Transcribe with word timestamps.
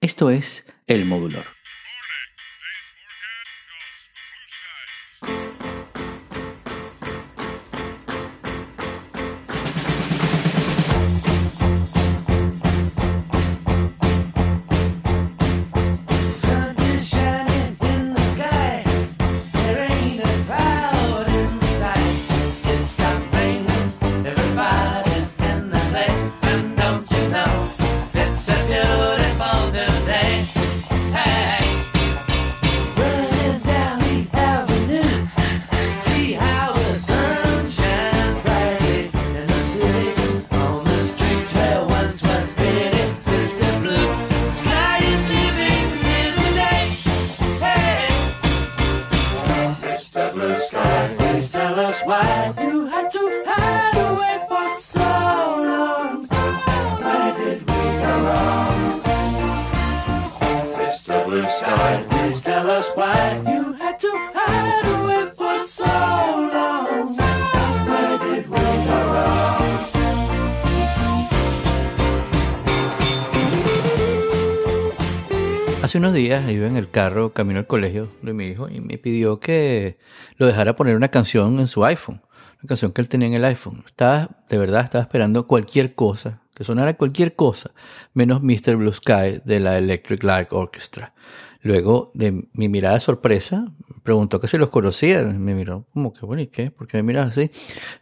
Esto 0.00 0.30
es 0.30 0.66
El 0.86 1.04
Modulor. 1.04 1.55
Hace 75.96 76.00
unos 76.02 76.12
días 76.12 76.50
iba 76.50 76.66
en 76.66 76.76
el 76.76 76.90
carro 76.90 77.32
camino 77.32 77.58
al 77.58 77.66
colegio 77.66 78.12
de 78.20 78.34
mi 78.34 78.48
hijo 78.48 78.68
y 78.68 78.82
me 78.82 78.98
pidió 78.98 79.40
que 79.40 79.96
lo 80.36 80.46
dejara 80.46 80.76
poner 80.76 80.94
una 80.94 81.08
canción 81.08 81.58
en 81.58 81.68
su 81.68 81.86
iPhone, 81.86 82.20
una 82.60 82.68
canción 82.68 82.92
que 82.92 83.00
él 83.00 83.08
tenía 83.08 83.28
en 83.28 83.32
el 83.32 83.44
iPhone. 83.46 83.82
Estaba, 83.86 84.28
de 84.50 84.58
verdad, 84.58 84.84
estaba 84.84 85.00
esperando 85.00 85.46
cualquier 85.46 85.94
cosa, 85.94 86.42
que 86.54 86.64
sonara 86.64 86.98
cualquier 86.98 87.34
cosa, 87.34 87.70
menos 88.12 88.42
Mr. 88.42 88.76
Blue 88.76 88.92
Sky 88.92 89.40
de 89.42 89.58
la 89.58 89.78
Electric 89.78 90.22
Light 90.22 90.52
Orchestra. 90.52 91.14
Luego 91.66 92.12
de 92.14 92.44
mi 92.52 92.68
mirada 92.68 93.00
sorpresa, 93.00 93.66
preguntó 94.04 94.38
que 94.38 94.46
si 94.46 94.56
los 94.56 94.70
conocía. 94.70 95.24
Me 95.24 95.52
miró 95.52 95.84
como 95.92 96.12
que, 96.12 96.24
bueno, 96.24 96.40
¿y 96.40 96.46
qué? 96.46 96.70
¿Por 96.70 96.86
qué 96.86 96.98
me 96.98 97.02
miras 97.02 97.30
así? 97.30 97.50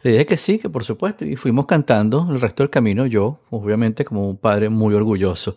Le 0.03 0.11
dije 0.11 0.27
que 0.27 0.37
sí, 0.37 0.59
que 0.59 0.69
por 0.69 0.83
supuesto. 0.83 1.25
Y 1.25 1.35
fuimos 1.35 1.65
cantando 1.65 2.27
el 2.29 2.39
resto 2.39 2.61
del 2.61 2.69
camino, 2.69 3.07
yo, 3.07 3.39
obviamente, 3.49 4.05
como 4.05 4.29
un 4.29 4.37
padre 4.37 4.69
muy 4.69 4.93
orgulloso. 4.93 5.55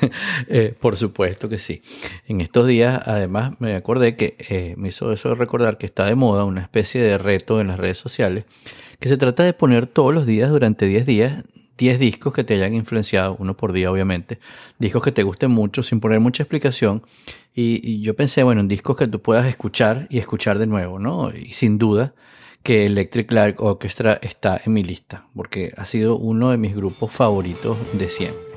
Eh, 0.48 0.74
por 0.80 0.96
supuesto 0.96 1.48
que 1.48 1.58
sí. 1.58 1.82
En 2.26 2.40
estos 2.40 2.66
días, 2.66 3.02
además, 3.04 3.52
me 3.58 3.74
acordé 3.74 4.16
que 4.16 4.36
eh, 4.48 4.74
me 4.78 4.88
hizo 4.88 5.12
eso 5.12 5.34
recordar 5.34 5.76
que 5.76 5.86
está 5.86 6.06
de 6.06 6.14
moda 6.14 6.44
una 6.44 6.62
especie 6.62 7.02
de 7.02 7.18
reto 7.18 7.60
en 7.60 7.68
las 7.68 7.78
redes 7.78 7.98
sociales, 7.98 8.44
que 8.98 9.08
se 9.08 9.16
trata 9.16 9.44
de 9.44 9.52
poner 9.52 9.86
todos 9.86 10.14
los 10.14 10.24
días 10.24 10.50
durante 10.50 10.86
10 10.86 11.06
días 11.06 11.44
10 11.80 11.98
discos 11.98 12.34
que 12.34 12.44
te 12.44 12.52
hayan 12.52 12.74
influenciado, 12.74 13.36
uno 13.38 13.56
por 13.56 13.72
día 13.72 13.90
obviamente, 13.90 14.38
discos 14.78 15.02
que 15.02 15.12
te 15.12 15.22
gusten 15.22 15.50
mucho 15.50 15.82
sin 15.82 15.98
poner 15.98 16.20
mucha 16.20 16.42
explicación. 16.42 17.02
Y, 17.54 18.02
yo 18.02 18.14
pensé, 18.14 18.42
bueno, 18.42 18.60
en 18.60 18.68
discos 18.68 18.98
que 18.98 19.08
tú 19.08 19.22
puedas 19.22 19.46
escuchar 19.46 20.06
y 20.10 20.18
escuchar 20.18 20.58
de 20.58 20.66
nuevo, 20.66 20.98
¿no? 20.98 21.30
Y 21.34 21.54
sin 21.54 21.78
duda 21.78 22.12
que 22.62 22.84
Electric 22.84 23.32
Light 23.32 23.56
Orchestra 23.58 24.18
está 24.22 24.60
en 24.62 24.74
mi 24.74 24.84
lista, 24.84 25.26
porque 25.34 25.72
ha 25.76 25.86
sido 25.86 26.16
uno 26.18 26.50
de 26.50 26.58
mis 26.58 26.76
grupos 26.76 27.12
favoritos 27.12 27.78
de 27.94 28.08
siempre. 28.08 28.49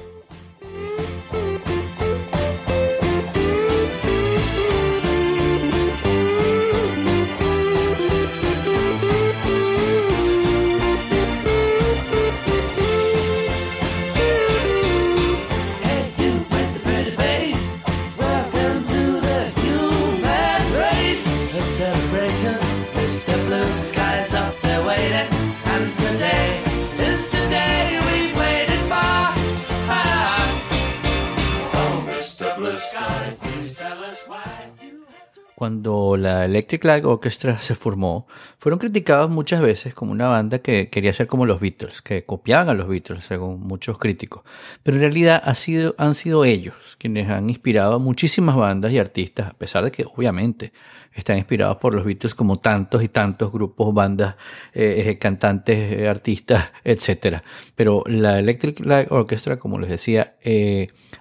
Cuando 35.55 36.17
la 36.17 36.45
Electric 36.45 36.83
Light 36.83 37.05
Orchestra 37.05 37.59
se 37.59 37.75
formó, 37.75 38.27
fueron 38.59 38.79
criticados 38.79 39.29
muchas 39.29 39.61
veces 39.61 39.93
como 39.93 40.11
una 40.11 40.27
banda 40.27 40.59
que 40.59 40.89
quería 40.89 41.13
ser 41.13 41.27
como 41.27 41.45
los 41.45 41.59
Beatles, 41.59 42.01
que 42.01 42.25
copiaban 42.25 42.69
a 42.69 42.73
los 42.73 42.87
Beatles, 42.87 43.25
según 43.25 43.61
muchos 43.61 43.97
críticos. 43.97 44.43
Pero 44.83 44.97
en 44.97 45.01
realidad 45.01 45.41
han 45.45 46.15
sido 46.15 46.45
ellos 46.45 46.75
quienes 46.97 47.29
han 47.29 47.49
inspirado 47.49 47.95
a 47.95 47.99
muchísimas 47.99 48.55
bandas 48.55 48.91
y 48.91 48.99
artistas, 48.99 49.51
a 49.51 49.53
pesar 49.53 49.83
de 49.83 49.91
que 49.91 50.05
obviamente 50.05 50.73
están 51.15 51.37
inspirados 51.37 51.77
por 51.77 51.93
los 51.93 52.05
Beatles 52.05 52.35
como 52.35 52.57
tantos 52.57 53.03
y 53.03 53.07
tantos 53.09 53.51
grupos, 53.51 53.93
bandas, 53.93 54.35
eh, 54.73 55.05
eh, 55.07 55.17
cantantes, 55.17 55.93
eh, 55.93 56.07
artistas, 56.07 56.71
etcétera. 56.83 57.43
Pero 57.75 58.03
la 58.07 58.39
Electric 58.39 58.79
Light 58.79 59.11
Orchestra, 59.11 59.57
como 59.57 59.79
les 59.79 59.89
decía, 59.89 60.35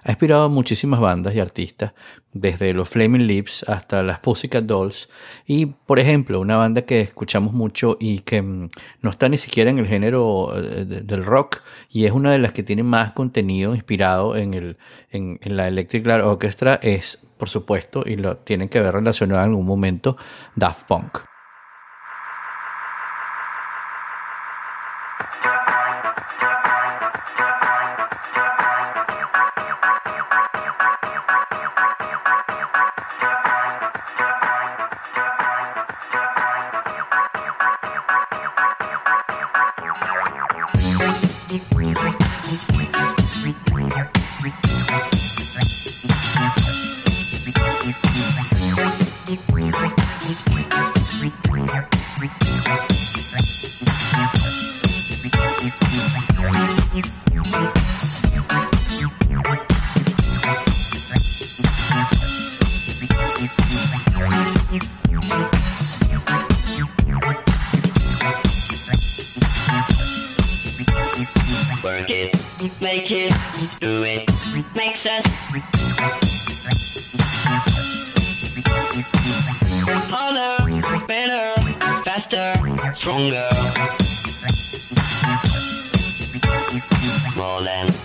ha 0.03 0.09
inspirado 0.11 0.43
a 0.43 0.49
muchísimas 0.49 0.99
bandas 0.99 1.35
y 1.35 1.39
artistas, 1.39 1.93
desde 2.35 2.73
los 2.73 2.89
Flaming 2.89 3.27
Lips 3.27 3.63
hasta 3.67 4.01
las 4.01 4.17
Pussycat 4.19 4.63
Dolls. 4.63 5.07
Y, 5.45 5.67
por 5.67 5.99
ejemplo, 5.99 6.39
una 6.39 6.57
banda 6.57 6.81
que 6.81 6.99
escuchamos 7.01 7.53
mucho 7.53 7.95
y 7.99 8.19
que 8.21 8.41
mm, 8.41 8.69
no 9.01 9.09
está 9.11 9.29
ni 9.29 9.37
siquiera 9.37 9.69
en 9.69 9.77
el 9.77 9.85
género 9.87 10.51
de- 10.55 11.01
del 11.01 11.23
rock 11.23 11.61
y 11.91 12.05
es 12.05 12.11
una 12.11 12.31
de 12.31 12.39
las 12.39 12.51
que 12.51 12.63
tiene 12.63 12.81
más 12.81 13.11
contenido 13.11 13.75
inspirado 13.75 14.35
en, 14.35 14.55
el, 14.55 14.77
en, 15.11 15.37
en 15.43 15.55
la 15.55 15.67
Electric 15.67 16.07
Light 16.07 16.23
Orchestra 16.25 16.79
es, 16.81 17.21
por 17.43 17.49
supuesto, 17.49 18.03
y 18.05 18.15
lo 18.15 18.37
tienen 18.37 18.69
que 18.69 18.79
ver 18.79 18.93
relacionado 18.93 19.41
en 19.41 19.49
algún 19.49 19.65
momento, 19.65 20.15
Daft 20.55 20.87
Punk. 20.87 21.32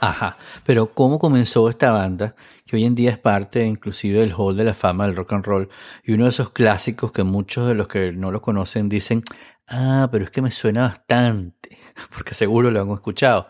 Ajá, 0.00 0.36
pero 0.64 0.92
¿cómo 0.92 1.18
comenzó 1.18 1.68
esta 1.68 1.90
banda? 1.90 2.34
Que 2.66 2.76
hoy 2.76 2.84
en 2.84 2.94
día 2.94 3.10
es 3.10 3.18
parte 3.18 3.64
inclusive 3.64 4.20
del 4.20 4.34
Hall 4.36 4.56
de 4.56 4.64
la 4.64 4.74
Fama 4.74 5.06
del 5.06 5.16
Rock 5.16 5.32
and 5.32 5.46
Roll 5.46 5.68
y 6.04 6.12
uno 6.12 6.24
de 6.24 6.30
esos 6.30 6.50
clásicos 6.50 7.12
que 7.12 7.22
muchos 7.22 7.66
de 7.66 7.74
los 7.74 7.88
que 7.88 8.12
no 8.12 8.30
lo 8.30 8.42
conocen 8.42 8.88
dicen, 8.88 9.22
ah, 9.68 10.08
pero 10.12 10.24
es 10.24 10.30
que 10.30 10.42
me 10.42 10.50
suena 10.50 10.82
bastante, 10.82 11.78
porque 12.14 12.34
seguro 12.34 12.70
lo 12.70 12.82
han 12.82 12.90
escuchado. 12.90 13.48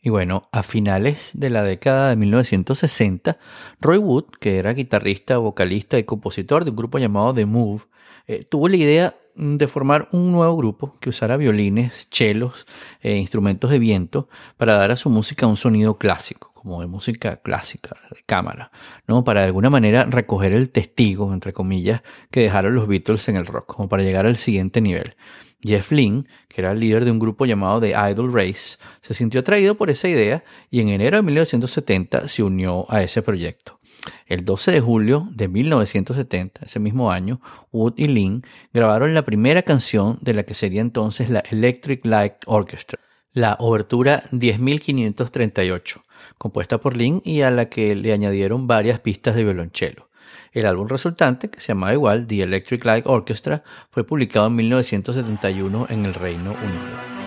Y 0.00 0.10
bueno, 0.10 0.48
a 0.52 0.62
finales 0.62 1.30
de 1.34 1.50
la 1.50 1.64
década 1.64 2.10
de 2.10 2.16
1960, 2.16 3.38
Roy 3.80 3.98
Wood, 3.98 4.26
que 4.40 4.58
era 4.58 4.72
guitarrista, 4.72 5.38
vocalista 5.38 5.98
y 5.98 6.04
compositor 6.04 6.64
de 6.64 6.70
un 6.70 6.76
grupo 6.76 6.98
llamado 6.98 7.34
The 7.34 7.46
Move, 7.46 7.82
eh, 8.26 8.44
tuvo 8.44 8.68
la 8.68 8.76
idea 8.76 9.16
de 9.38 9.68
formar 9.68 10.08
un 10.12 10.32
nuevo 10.32 10.56
grupo 10.56 10.96
que 11.00 11.08
usara 11.08 11.36
violines, 11.36 12.10
chelos 12.10 12.66
e 13.00 13.16
instrumentos 13.16 13.70
de 13.70 13.78
viento 13.78 14.28
para 14.56 14.74
dar 14.74 14.90
a 14.90 14.96
su 14.96 15.10
música 15.10 15.46
un 15.46 15.56
sonido 15.56 15.96
clásico, 15.96 16.50
como 16.54 16.80
de 16.80 16.88
música 16.88 17.36
clásica, 17.36 17.96
de 18.10 18.20
cámara, 18.26 18.72
¿no? 19.06 19.22
Para 19.22 19.40
de 19.40 19.46
alguna 19.46 19.70
manera 19.70 20.04
recoger 20.04 20.52
el 20.52 20.70
testigo, 20.70 21.32
entre 21.32 21.52
comillas, 21.52 22.02
que 22.30 22.40
dejaron 22.40 22.74
los 22.74 22.88
Beatles 22.88 23.28
en 23.28 23.36
el 23.36 23.46
rock, 23.46 23.74
como 23.74 23.88
para 23.88 24.02
llegar 24.02 24.26
al 24.26 24.36
siguiente 24.36 24.80
nivel. 24.80 25.14
Jeff 25.60 25.90
Lynne, 25.90 26.24
que 26.48 26.60
era 26.60 26.72
el 26.72 26.80
líder 26.80 27.04
de 27.04 27.10
un 27.10 27.18
grupo 27.18 27.44
llamado 27.44 27.80
The 27.80 27.94
Idol 28.10 28.32
Race, 28.32 28.78
se 29.00 29.14
sintió 29.14 29.40
atraído 29.40 29.76
por 29.76 29.90
esa 29.90 30.08
idea 30.08 30.44
y 30.70 30.80
en 30.80 30.88
enero 30.88 31.16
de 31.16 31.22
1970 31.22 32.28
se 32.28 32.42
unió 32.42 32.86
a 32.88 33.02
ese 33.02 33.22
proyecto. 33.22 33.78
El 34.26 34.44
12 34.44 34.72
de 34.72 34.80
julio 34.80 35.28
de 35.32 35.48
1970, 35.48 36.60
ese 36.64 36.78
mismo 36.78 37.10
año, 37.10 37.40
Wood 37.72 37.94
y 37.96 38.06
Lynn 38.06 38.42
grabaron 38.72 39.14
la 39.14 39.24
primera 39.24 39.62
canción 39.62 40.18
de 40.20 40.34
la 40.34 40.44
que 40.44 40.54
sería 40.54 40.80
entonces 40.80 41.30
la 41.30 41.40
Electric 41.40 42.04
Light 42.04 42.34
Orchestra, 42.46 43.00
la 43.32 43.56
obertura 43.58 44.24
10538, 44.30 46.04
compuesta 46.38 46.78
por 46.78 46.96
Lynn 46.96 47.20
y 47.24 47.42
a 47.42 47.50
la 47.50 47.68
que 47.68 47.94
le 47.94 48.12
añadieron 48.12 48.66
varias 48.66 49.00
pistas 49.00 49.34
de 49.34 49.44
violonchelo. 49.44 50.07
El 50.52 50.66
álbum 50.66 50.88
resultante, 50.88 51.50
que 51.50 51.60
se 51.60 51.68
llamaba 51.68 51.92
igual 51.92 52.26
The 52.26 52.42
Electric 52.42 52.84
Light 52.84 53.06
Orchestra, 53.06 53.62
fue 53.90 54.04
publicado 54.04 54.46
en 54.46 54.56
1971 54.56 55.86
en 55.90 56.06
el 56.06 56.14
Reino 56.14 56.50
Unido. 56.50 57.17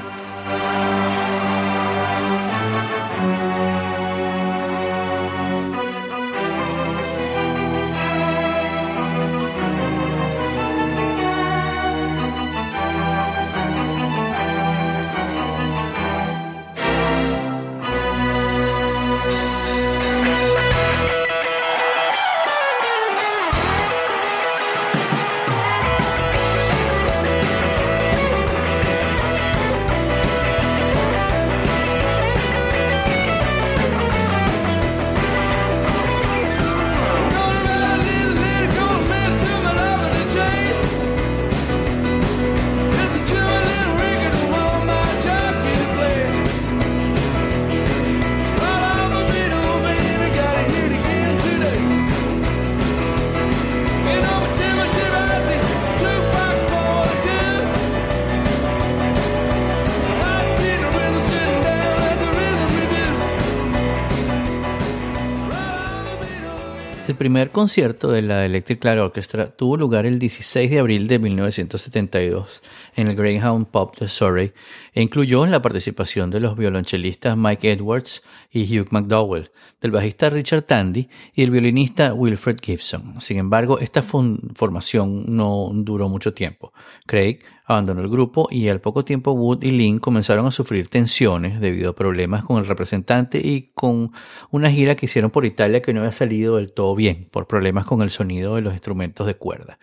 Primer 67.22 67.52
concierto 67.52 68.10
de 68.10 68.24
la 68.24 68.48
Electric 68.48 68.84
Light 68.84 69.00
Orchestra 69.00 69.46
tuvo 69.46 69.78
lugar 69.78 70.08
el 70.08 70.18
16 70.18 70.72
de 70.72 70.80
abril 70.80 71.08
de 71.08 71.20
1972 71.20 72.64
en 72.96 73.08
el 73.08 73.16
Greyhound 73.16 73.68
Pub 73.68 73.96
de 73.98 74.08
Surrey 74.08 74.54
e 74.94 75.02
incluyó 75.02 75.46
la 75.46 75.62
participación 75.62 76.30
de 76.30 76.40
los 76.40 76.58
violonchelistas 76.58 77.38
Mike 77.38 77.72
Edwards 77.72 78.22
y 78.52 78.64
Hugh 78.78 78.88
McDowell, 78.92 79.52
del 79.80 79.92
bajista 79.92 80.30
Richard 80.30 80.64
Tandy 80.64 81.10
y 81.34 81.44
el 81.44 81.52
violinista 81.52 82.14
Wilfred 82.14 82.58
Gibson. 82.62 83.20
Sin 83.22 83.38
embargo, 83.38 83.80
esta 83.80 84.02
formación 84.02 85.26
no 85.28 85.70
duró 85.74 86.10
mucho 86.10 86.34
tiempo. 86.34 86.74
Craig 87.06 87.40
abandonó 87.66 88.02
el 88.02 88.10
grupo 88.10 88.48
y 88.52 88.68
al 88.68 88.82
poco 88.82 89.06
tiempo 89.06 89.32
Wood 89.32 89.64
y 89.64 89.72
Lynn 89.72 90.00
comenzaron 90.00 90.46
a 90.46 90.52
sufrir 90.52 90.88
tensiones 90.88 91.62
debido 91.62 91.92
a 91.92 91.96
problemas 91.96 92.44
con 92.44 92.58
el 92.58 92.68
representante 92.68 93.40
y 93.40 93.72
con 93.74 94.12
una 94.50 94.70
gira 94.70 94.96
que 94.96 95.06
hicieron 95.06 95.32
por 95.32 95.46
Italia 95.46 95.82
que 95.82 95.94
no 95.94 96.02
había 96.02 96.12
salido 96.12 96.58
del 96.58 96.74
todo 96.74 96.96
bien 96.96 97.28
por 97.32 97.48
problemas 97.48 97.86
con 97.86 98.02
el 98.02 98.10
sonido 98.10 98.56
de 98.56 98.62
los 98.62 98.74
instrumentos 98.74 99.26
de 99.26 99.36
cuerda. 99.36 99.80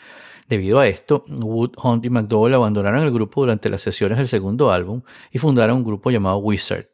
Debido 0.48 0.78
a 0.78 0.86
esto, 0.86 1.24
Wood, 1.28 1.72
Hunt 1.82 2.04
y 2.06 2.10
McDowell 2.10 2.54
abandonaron 2.54 3.02
el 3.02 3.10
grupo 3.10 3.42
durante 3.42 3.68
las 3.68 3.82
sesiones 3.82 4.16
del 4.16 4.28
segundo 4.28 4.72
álbum 4.72 5.02
y 5.30 5.38
fundaron 5.38 5.76
un 5.76 5.84
grupo 5.84 6.10
llamado 6.10 6.38
Wizard. 6.38 6.86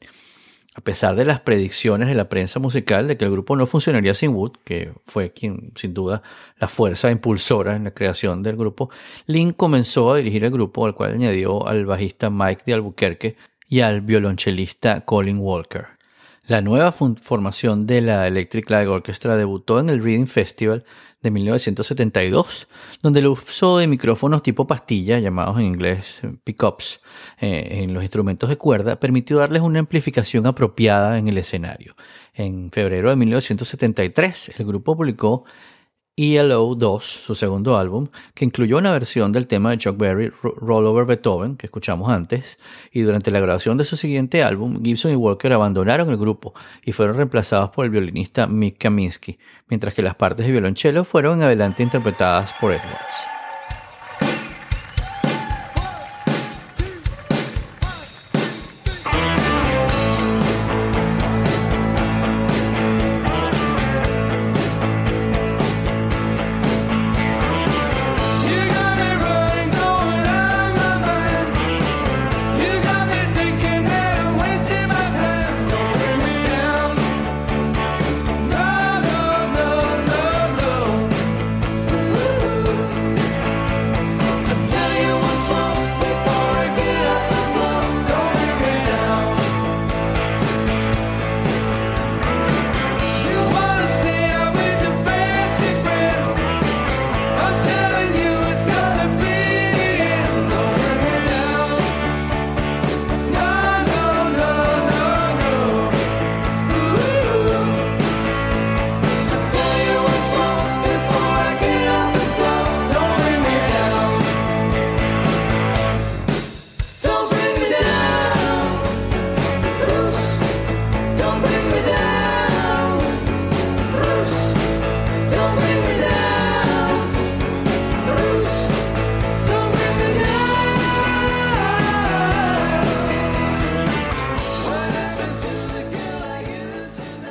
A 0.77 0.81
pesar 0.81 1.15
de 1.15 1.25
las 1.25 1.41
predicciones 1.41 2.09
de 2.09 2.17
la 2.17 2.29
prensa 2.29 2.59
musical 2.59 3.07
de 3.07 3.17
que 3.17 3.25
el 3.25 3.31
grupo 3.31 3.55
no 3.55 3.65
funcionaría 3.67 4.13
sin 4.13 4.31
Wood, 4.31 4.55
que 4.65 4.93
fue 5.05 5.31
quien 5.31 5.71
sin 5.77 5.95
duda 5.95 6.23
la 6.59 6.67
fuerza 6.67 7.13
impulsora 7.13 7.77
en 7.77 7.85
la 7.85 7.93
creación 7.93 8.43
del 8.43 8.57
grupo, 8.57 8.91
Lynn 9.27 9.53
comenzó 9.53 10.13
a 10.13 10.17
dirigir 10.17 10.45
el 10.45 10.51
grupo 10.51 10.85
al 10.85 10.97
cual 10.97 11.13
añadió 11.13 11.65
al 11.69 11.87
bajista 11.87 12.29
Mike 12.29 12.65
de 12.67 12.75
Albuquerque 12.75 13.37
y 13.69 13.81
al 13.81 14.01
violonchelista 14.01 15.03
Colin 15.03 15.39
Walker. 15.39 15.87
La 16.47 16.61
nueva 16.61 16.93
formación 16.93 17.87
de 17.87 18.03
la 18.03 18.27
Electric 18.27 18.69
Light 18.69 18.89
Orchestra 18.89 19.37
debutó 19.37 19.79
en 19.79 19.89
el 19.89 20.03
Reading 20.03 20.27
Festival 20.27 20.85
de 21.25 21.31
1972, 21.31 22.69
donde 23.03 23.21
el 23.21 23.27
uso 23.27 23.79
de 23.79 23.89
micrófonos 23.89 24.43
tipo 24.43 24.67
pastilla, 24.67 25.19
llamados 25.19 25.59
en 25.59 25.65
inglés 25.65 26.21
pickups, 26.45 27.01
eh, 27.41 27.81
en 27.83 27.95
los 27.95 28.05
instrumentos 28.05 28.49
de 28.49 28.57
cuerda, 28.57 29.01
permitió 29.01 29.39
darles 29.39 29.63
una 29.63 29.81
amplificación 29.81 30.47
apropiada 30.47 31.19
en 31.19 31.27
el 31.27 31.39
escenario. 31.39 31.97
En 32.35 32.71
febrero 32.71 33.11
de 33.11 33.17
1973, 33.17 34.53
el 34.59 34.67
grupo 34.67 34.97
publicó 34.97 35.45
ELO 36.17 36.75
2, 36.77 37.03
su 37.03 37.35
segundo 37.35 37.77
álbum, 37.77 38.09
que 38.35 38.45
incluyó 38.45 38.79
una 38.79 38.93
versión 38.93 39.33
del 39.33 39.49
tema 39.49 39.71
de 39.71 39.79
Chuck 39.79 39.97
Berry, 39.97 40.31
Roll 40.43 40.87
Over 40.87 41.07
Beethoven, 41.07 41.57
que 41.57 41.67
escuchamos 41.67 42.09
antes, 42.09 42.59
y 42.93 43.01
durante 43.01 43.33
la 43.33 43.41
grabación 43.41 43.77
de 43.77 43.85
su 43.85 43.97
siguiente 43.97 44.45
álbum, 44.45 44.83
Gibson 44.85 45.11
y 45.11 45.17
Walker 45.17 45.53
abandonaron 45.53 46.11
el 46.11 46.17
grupo 46.17 46.55
y 46.85 46.93
fueron 46.93 47.17
reemplazados 47.17 47.71
por 47.71 47.85
el 47.85 47.91
violinista 47.91 48.47
Mick 48.47 48.79
Kaminsky, 48.79 49.39
mientras 49.69 49.93
que 49.93 50.03
las 50.03 50.15
partes 50.15 50.47
de 50.47 50.53
violonchelo 50.53 51.03
fueron 51.03 51.39
en 51.39 51.45
adelante 51.45 51.83
interpretadas 51.83 52.55
por 52.61 52.71
Edwards. 52.71 53.34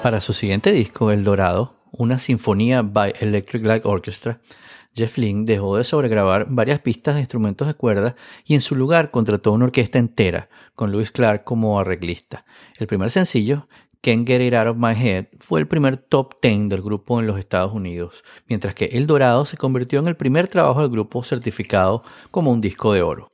Para 0.03 0.19
su 0.19 0.33
siguiente 0.33 0.73
disco, 0.73 1.11
El 1.11 1.23
Dorado, 1.23 1.77
una 1.93 2.19
sinfonía 2.19 2.81
by 2.81 3.13
Electric 3.21 3.63
Light 3.63 3.85
Orchestra, 3.85 4.41
Jeff 4.93 5.17
Lynne 5.17 5.45
dejó 5.45 5.77
de 5.77 5.85
sobregrabar 5.85 6.47
varias 6.49 6.81
pistas 6.81 7.15
de 7.15 7.21
instrumentos 7.21 7.69
de 7.69 7.73
cuerda 7.73 8.17
y 8.43 8.53
en 8.53 8.59
su 8.59 8.75
lugar 8.75 9.11
contrató 9.11 9.53
una 9.53 9.63
orquesta 9.63 9.99
entera, 9.99 10.49
con 10.75 10.91
Louis 10.91 11.09
Clark 11.09 11.45
como 11.45 11.79
arreglista. 11.79 12.43
El 12.79 12.87
primer 12.87 13.11
sencillo, 13.11 13.69
Can't 14.01 14.27
Get 14.27 14.41
It 14.41 14.53
Out 14.55 14.75
of 14.75 14.77
My 14.77 14.91
Head, 14.91 15.27
fue 15.39 15.61
el 15.61 15.69
primer 15.69 15.95
top 15.95 16.33
10 16.41 16.67
del 16.67 16.81
grupo 16.81 17.21
en 17.21 17.25
los 17.25 17.39
Estados 17.39 17.71
Unidos, 17.71 18.25
mientras 18.49 18.75
que 18.75 18.87
El 18.87 19.07
Dorado 19.07 19.45
se 19.45 19.55
convirtió 19.55 20.01
en 20.01 20.09
el 20.09 20.17
primer 20.17 20.49
trabajo 20.49 20.81
del 20.81 20.91
grupo 20.91 21.23
certificado 21.23 22.03
como 22.29 22.51
un 22.51 22.59
disco 22.59 22.91
de 22.91 23.03
oro. 23.03 23.32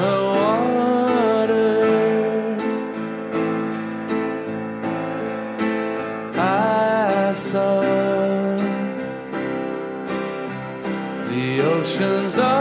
The 0.00 0.24
water. 0.36 1.70
I 6.36 7.32
saw 7.32 7.82
the 11.30 11.60
ocean's 11.62 12.34
daughter 12.34 12.53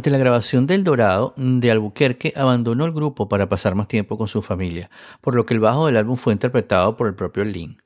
Durante 0.00 0.16
la 0.16 0.24
grabación 0.24 0.66
del 0.66 0.82
Dorado, 0.82 1.34
de 1.36 1.70
Albuquerque 1.70 2.32
abandonó 2.34 2.86
el 2.86 2.92
grupo 2.92 3.28
para 3.28 3.50
pasar 3.50 3.74
más 3.74 3.86
tiempo 3.86 4.16
con 4.16 4.28
su 4.28 4.40
familia, 4.40 4.88
por 5.20 5.34
lo 5.34 5.44
que 5.44 5.52
el 5.52 5.60
bajo 5.60 5.84
del 5.84 5.98
álbum 5.98 6.16
fue 6.16 6.32
interpretado 6.32 6.96
por 6.96 7.06
el 7.06 7.14
propio 7.14 7.44
Lynn. 7.44 7.76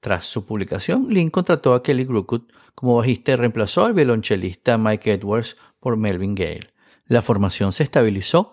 Tras 0.00 0.26
su 0.26 0.44
publicación, 0.44 1.06
Lynn 1.08 1.30
contrató 1.30 1.72
a 1.72 1.82
Kelly 1.82 2.04
Crooked 2.04 2.42
como 2.74 2.96
bajista 2.96 3.32
y 3.32 3.36
reemplazó 3.36 3.86
al 3.86 3.94
violonchelista 3.94 4.76
Mike 4.76 5.14
Edwards 5.14 5.56
por 5.80 5.96
Melvin 5.96 6.34
Gale. 6.34 6.74
La 7.06 7.22
formación 7.22 7.72
se 7.72 7.84
estabilizó 7.84 8.52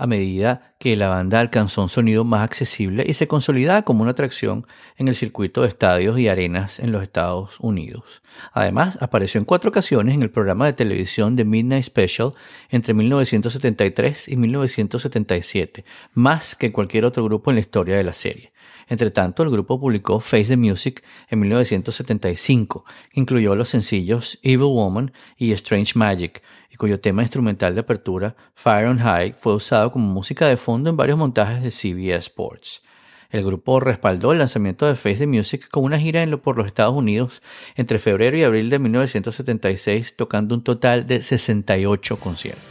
a 0.00 0.06
medida 0.06 0.74
que 0.78 0.96
la 0.96 1.08
banda 1.08 1.40
alcanzó 1.40 1.82
un 1.82 1.90
sonido 1.90 2.24
más 2.24 2.42
accesible 2.42 3.04
y 3.06 3.12
se 3.12 3.28
consolidaba 3.28 3.82
como 3.82 4.00
una 4.00 4.12
atracción 4.12 4.66
en 4.96 5.08
el 5.08 5.14
circuito 5.14 5.60
de 5.60 5.68
estadios 5.68 6.18
y 6.18 6.26
arenas 6.26 6.80
en 6.80 6.90
los 6.90 7.02
Estados 7.02 7.60
Unidos. 7.60 8.22
Además, 8.54 8.96
apareció 9.02 9.38
en 9.38 9.44
cuatro 9.44 9.68
ocasiones 9.68 10.14
en 10.14 10.22
el 10.22 10.30
programa 10.30 10.64
de 10.64 10.72
televisión 10.72 11.36
The 11.36 11.44
Midnight 11.44 11.84
Special 11.84 12.32
entre 12.70 12.94
1973 12.94 14.28
y 14.28 14.36
1977, 14.38 15.84
más 16.14 16.56
que 16.56 16.72
cualquier 16.72 17.04
otro 17.04 17.22
grupo 17.24 17.50
en 17.50 17.56
la 17.56 17.60
historia 17.60 17.98
de 17.98 18.04
la 18.04 18.14
serie. 18.14 18.52
Entre 18.88 19.10
tanto, 19.10 19.42
el 19.42 19.50
grupo 19.50 19.78
publicó 19.78 20.18
Face 20.18 20.46
the 20.46 20.56
Music 20.56 21.04
en 21.28 21.40
1975, 21.40 22.84
que 23.10 23.20
incluyó 23.20 23.54
los 23.54 23.68
sencillos 23.68 24.38
Evil 24.42 24.64
Woman 24.64 25.12
y 25.36 25.52
Strange 25.52 25.92
Magic, 25.94 26.42
cuyo 26.80 26.98
tema 26.98 27.20
instrumental 27.20 27.74
de 27.74 27.82
apertura, 27.82 28.34
Fire 28.54 28.86
on 28.86 28.98
High, 28.98 29.34
fue 29.38 29.52
usado 29.54 29.92
como 29.92 30.06
música 30.10 30.48
de 30.48 30.56
fondo 30.56 30.88
en 30.88 30.96
varios 30.96 31.18
montajes 31.18 31.62
de 31.62 31.70
CBS 31.70 32.16
Sports. 32.28 32.80
El 33.28 33.44
grupo 33.44 33.80
respaldó 33.80 34.32
el 34.32 34.38
lanzamiento 34.38 34.86
de 34.86 34.94
Face 34.94 35.18
the 35.18 35.26
Music 35.26 35.68
con 35.70 35.84
una 35.84 35.98
gira 36.00 36.22
en 36.22 36.30
lo- 36.30 36.40
por 36.40 36.56
los 36.56 36.66
Estados 36.66 36.94
Unidos 36.96 37.42
entre 37.76 37.98
febrero 37.98 38.34
y 38.38 38.44
abril 38.44 38.70
de 38.70 38.78
1976, 38.78 40.16
tocando 40.16 40.54
un 40.54 40.64
total 40.64 41.06
de 41.06 41.20
68 41.22 42.16
conciertos. 42.16 42.64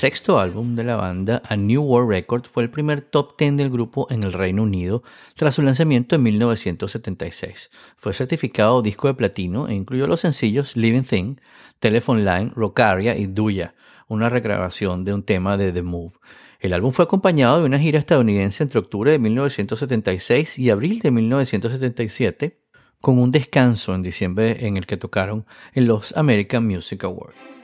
Sexto 0.00 0.40
álbum 0.40 0.76
de 0.76 0.84
la 0.84 0.96
banda, 0.96 1.42
A 1.44 1.56
New 1.56 1.82
World 1.82 2.08
Record, 2.08 2.46
fue 2.46 2.62
el 2.62 2.70
primer 2.70 3.02
top 3.02 3.36
10 3.38 3.58
del 3.58 3.68
grupo 3.68 4.06
en 4.08 4.24
el 4.24 4.32
Reino 4.32 4.62
Unido 4.62 5.02
tras 5.34 5.56
su 5.56 5.62
lanzamiento 5.62 6.16
en 6.16 6.22
1976. 6.22 7.70
Fue 7.98 8.14
certificado 8.14 8.80
disco 8.80 9.08
de 9.08 9.14
platino 9.14 9.68
e 9.68 9.74
incluyó 9.74 10.06
los 10.06 10.20
sencillos 10.20 10.74
Living 10.74 11.02
Thing, 11.02 11.36
Telephone 11.80 12.20
Line, 12.20 12.50
Rockaria 12.56 13.14
y 13.14 13.26
Duya, 13.26 13.74
una 14.08 14.30
regrabación 14.30 15.04
de 15.04 15.12
un 15.12 15.22
tema 15.22 15.58
de 15.58 15.70
The 15.70 15.82
Move. 15.82 16.14
El 16.60 16.72
álbum 16.72 16.92
fue 16.92 17.04
acompañado 17.04 17.60
de 17.60 17.66
una 17.66 17.78
gira 17.78 17.98
estadounidense 17.98 18.62
entre 18.62 18.78
octubre 18.78 19.12
de 19.12 19.18
1976 19.18 20.58
y 20.58 20.70
abril 20.70 21.00
de 21.00 21.10
1977, 21.10 22.58
con 23.02 23.18
un 23.18 23.30
descanso 23.30 23.94
en 23.94 24.00
diciembre 24.00 24.66
en 24.66 24.78
el 24.78 24.86
que 24.86 24.96
tocaron 24.96 25.44
en 25.74 25.86
los 25.86 26.16
American 26.16 26.66
Music 26.66 27.04
Awards. 27.04 27.59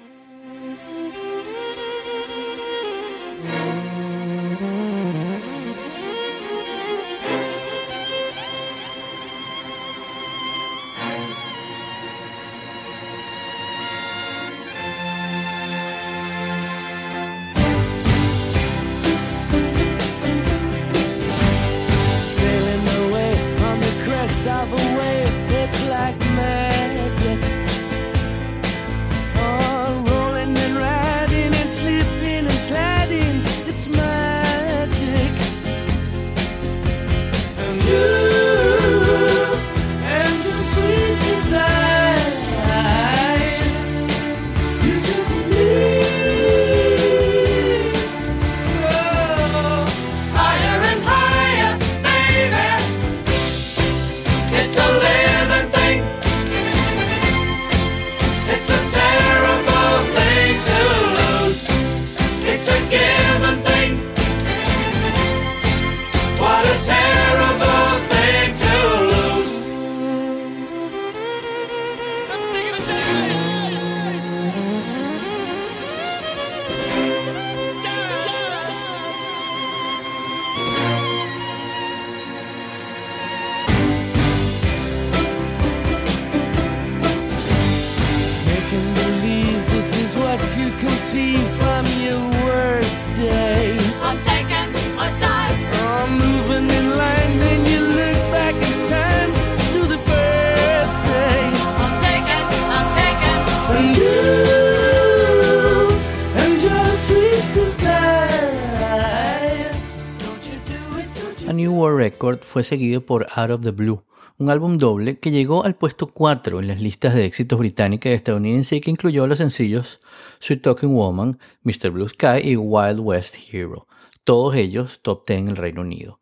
Fue 112.56 112.62
seguido 112.62 113.04
por 113.04 113.26
Out 113.34 113.50
of 113.50 113.60
the 113.60 113.70
Blue, 113.70 114.02
un 114.38 114.48
álbum 114.48 114.78
doble 114.78 115.18
que 115.18 115.30
llegó 115.30 115.66
al 115.66 115.74
puesto 115.74 116.06
4 116.06 116.58
en 116.58 116.68
las 116.68 116.80
listas 116.80 117.14
de 117.14 117.26
éxitos 117.26 117.58
británica 117.58 118.08
y 118.08 118.14
estadounidense 118.14 118.76
y 118.76 118.80
que 118.80 118.90
incluyó 118.90 119.26
los 119.26 119.36
sencillos 119.36 120.00
Sweet 120.38 120.62
Talking 120.62 120.94
Woman, 120.94 121.38
Mr. 121.64 121.90
Blue 121.90 122.08
Sky 122.08 122.38
y 122.42 122.56
Wild 122.56 123.00
West 123.00 123.36
Hero, 123.52 123.86
todos 124.24 124.54
ellos 124.54 125.00
top 125.02 125.26
10 125.28 125.38
en 125.40 125.48
el 125.48 125.56
Reino 125.56 125.82
Unido. 125.82 126.18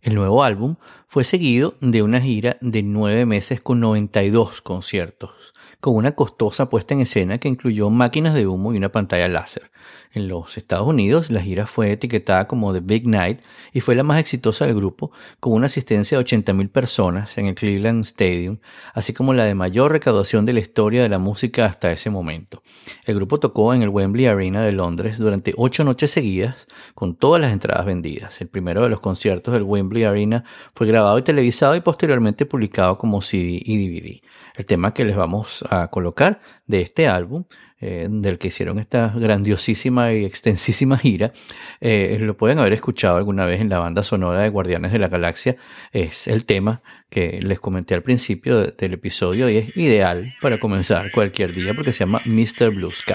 El 0.00 0.14
nuevo 0.14 0.42
álbum 0.42 0.76
fue 1.14 1.22
seguido 1.22 1.76
de 1.80 2.02
una 2.02 2.20
gira 2.20 2.56
de 2.60 2.82
nueve 2.82 3.24
meses 3.24 3.60
con 3.60 3.78
92 3.78 4.62
conciertos, 4.62 5.54
con 5.78 5.94
una 5.94 6.16
costosa 6.16 6.68
puesta 6.68 6.92
en 6.92 7.02
escena 7.02 7.38
que 7.38 7.46
incluyó 7.46 7.88
máquinas 7.88 8.34
de 8.34 8.48
humo 8.48 8.74
y 8.74 8.78
una 8.78 8.90
pantalla 8.90 9.28
láser. 9.28 9.70
En 10.14 10.28
los 10.28 10.56
Estados 10.56 10.86
Unidos, 10.86 11.30
la 11.30 11.40
gira 11.40 11.66
fue 11.66 11.90
etiquetada 11.90 12.46
como 12.46 12.72
The 12.72 12.80
Big 12.80 13.06
Night 13.06 13.40
y 13.72 13.80
fue 13.80 13.96
la 13.96 14.04
más 14.04 14.20
exitosa 14.20 14.64
del 14.64 14.76
grupo, 14.76 15.10
con 15.40 15.52
una 15.52 15.66
asistencia 15.66 16.16
de 16.16 16.24
80.000 16.24 16.70
personas 16.70 17.36
en 17.36 17.46
el 17.46 17.54
Cleveland 17.54 18.04
Stadium, 18.04 18.58
así 18.94 19.12
como 19.12 19.34
la 19.34 19.44
de 19.44 19.56
mayor 19.56 19.90
recaudación 19.90 20.46
de 20.46 20.52
la 20.52 20.60
historia 20.60 21.02
de 21.02 21.08
la 21.08 21.18
música 21.18 21.66
hasta 21.66 21.90
ese 21.90 22.10
momento. 22.10 22.62
El 23.06 23.16
grupo 23.16 23.40
tocó 23.40 23.74
en 23.74 23.82
el 23.82 23.88
Wembley 23.88 24.26
Arena 24.26 24.62
de 24.62 24.72
Londres 24.72 25.18
durante 25.18 25.52
ocho 25.56 25.82
noches 25.82 26.12
seguidas, 26.12 26.66
con 26.94 27.16
todas 27.16 27.40
las 27.40 27.52
entradas 27.52 27.84
vendidas. 27.84 28.40
El 28.40 28.48
primero 28.48 28.82
de 28.82 28.88
los 28.88 29.00
conciertos 29.00 29.52
del 29.52 29.64
Wembley 29.64 30.04
Arena 30.04 30.44
fue 30.74 30.86
grabado 30.86 31.03
y 31.18 31.22
televisado 31.22 31.74
y 31.76 31.80
posteriormente 31.80 32.46
publicado 32.46 32.96
como 32.98 33.20
CD 33.20 33.60
y 33.64 33.76
DVD. 33.88 34.20
El 34.56 34.66
tema 34.66 34.94
que 34.94 35.04
les 35.04 35.16
vamos 35.16 35.64
a 35.68 35.88
colocar 35.88 36.40
de 36.66 36.80
este 36.80 37.06
álbum 37.08 37.44
eh, 37.80 38.06
del 38.10 38.38
que 38.38 38.48
hicieron 38.48 38.78
esta 38.78 39.12
grandiosísima 39.14 40.12
y 40.14 40.24
extensísima 40.24 40.96
gira, 40.96 41.32
eh, 41.80 42.16
lo 42.20 42.36
pueden 42.36 42.58
haber 42.58 42.72
escuchado 42.72 43.16
alguna 43.16 43.44
vez 43.44 43.60
en 43.60 43.68
la 43.68 43.78
banda 43.78 44.02
sonora 44.02 44.40
de 44.40 44.48
Guardianes 44.48 44.92
de 44.92 44.98
la 44.98 45.08
Galaxia. 45.08 45.56
Es 45.92 46.26
el 46.28 46.46
tema 46.46 46.82
que 47.10 47.40
les 47.42 47.60
comenté 47.60 47.94
al 47.94 48.02
principio 48.02 48.58
de- 48.60 48.72
del 48.72 48.94
episodio 48.94 49.50
y 49.50 49.58
es 49.58 49.76
ideal 49.76 50.32
para 50.40 50.58
comenzar 50.58 51.10
cualquier 51.12 51.52
día 51.52 51.74
porque 51.74 51.92
se 51.92 52.00
llama 52.00 52.22
Mr. 52.24 52.70
Blue 52.70 52.90
Sky. 52.90 53.14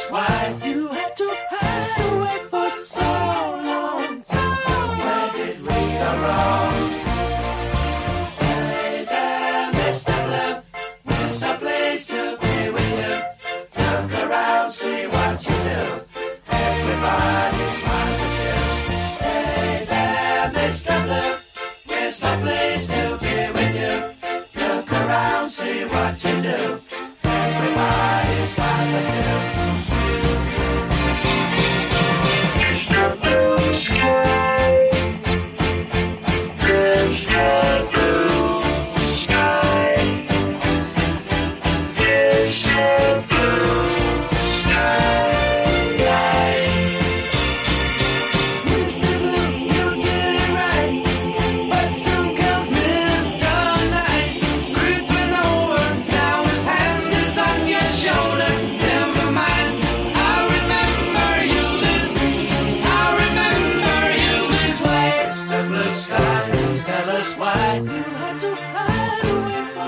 That's 0.00 0.10
why. 0.10 0.69